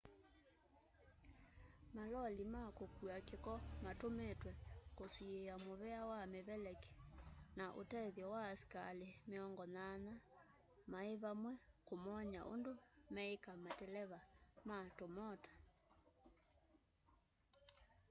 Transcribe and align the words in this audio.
maloli 1.95 2.43
ma 2.53 2.63
kũkua 2.77 3.17
kĩko 3.27 3.55
matũmĩtwe 3.83 4.51
kũsiĩya 4.97 5.55
mũvea 5.65 6.01
wa 6.11 6.19
mĩveleki 6.33 6.93
na 7.57 7.65
ũtethyo 7.81 8.25
wa 8.33 8.41
asikalĩ 8.53 9.07
80 9.31 10.13
maĩvamwe 10.91 11.51
kũmony'a 11.87 12.41
ũndũ 12.53 12.73
meĩka 13.13 13.51
mateleva 13.65 14.19
ma 14.67 14.77
tũmota 14.97 15.51